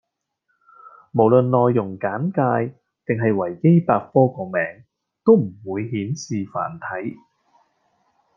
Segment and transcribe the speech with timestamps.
[1.11, 2.73] 無論內容簡介
[3.05, 4.83] 定係維基百科個名
[5.23, 7.17] 都唔會顯示繁體